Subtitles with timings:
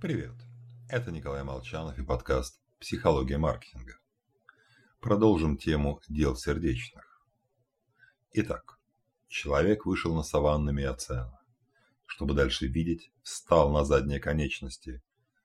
[0.00, 0.36] Привет,
[0.88, 3.98] это Николай Молчанов и подкаст «Психология маркетинга».
[5.00, 7.20] Продолжим тему дел сердечных.
[8.32, 8.78] Итак,
[9.26, 11.40] человек вышел на саванну Миоцена.
[12.06, 15.02] Чтобы дальше видеть, встал на задние конечности,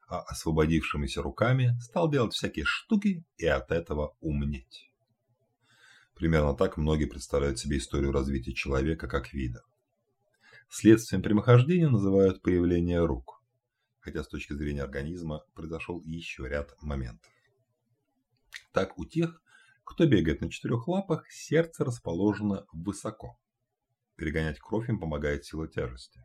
[0.08, 4.92] а освободившимися руками стал делать всякие штуки и от этого умнеть.
[6.14, 9.64] Примерно так многие представляют себе историю развития человека как вида.
[10.70, 13.40] Следствием прямохождения называют появление рук–
[14.04, 17.32] хотя с точки зрения организма произошел еще ряд моментов.
[18.74, 19.42] Так у тех,
[19.86, 23.40] кто бегает на четырех лапах, сердце расположено высоко.
[24.16, 26.24] Перегонять кровь им помогает сила тяжести.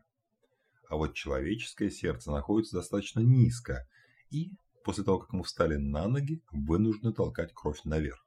[0.89, 3.87] А вот человеческое сердце находится достаточно низко
[4.29, 4.51] и,
[4.83, 8.25] после того, как мы встали на ноги, вынуждены толкать кровь наверх.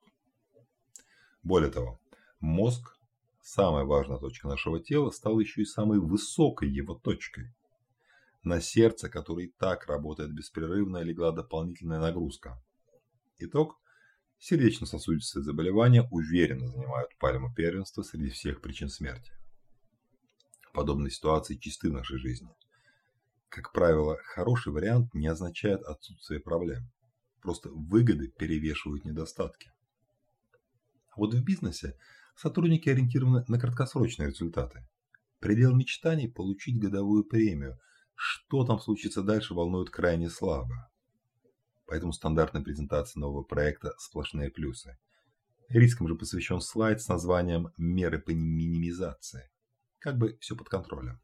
[1.42, 2.00] Более того,
[2.40, 2.96] мозг,
[3.42, 7.52] самая важная точка нашего тела, стал еще и самой высокой его точкой.
[8.42, 12.60] На сердце, которое и так работает беспрерывно, легла дополнительная нагрузка.
[13.38, 13.80] Итог.
[14.38, 19.30] Сердечно-сосудистые заболевания уверенно занимают пальму первенства среди всех причин смерти.
[20.74, 22.48] Подобные ситуации чисты в нашей жизни.
[23.48, 26.90] Как правило, хороший вариант не означает отсутствие проблем.
[27.40, 29.70] Просто выгоды перевешивают недостатки.
[31.16, 31.96] Вот в бизнесе
[32.34, 34.84] сотрудники ориентированы на краткосрочные результаты.
[35.38, 37.78] Предел мечтаний– получить годовую премию–
[38.24, 40.88] что там случится дальше, волнует крайне слабо.
[41.86, 44.96] Поэтому стандартная презентация нового проекта– сплошные плюсы.
[45.68, 49.50] Рискам же посвящен слайд с названием «Меры по минимизации».
[49.98, 51.20] Как бы все под контролем.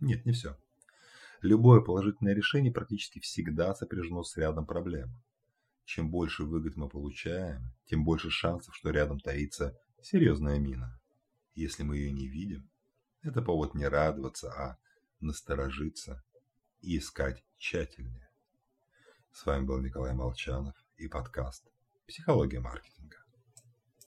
[0.00, 0.56] Нет, не все.
[1.42, 5.10] Любое положительное решение практически всегда сопряжено с рядом проблем.
[5.84, 10.98] Чем больше выгод мы получаем, тем больше шансов, что рядом таится серьезная мина.
[11.54, 12.70] Если мы ее не видим,
[13.20, 14.78] это повод не радоваться, а
[15.24, 16.22] насторожиться
[16.80, 18.30] и искать тщательнее.
[19.32, 21.64] С вами был Николай Молчанов и подкаст
[22.06, 23.23] «Психология маркетинга».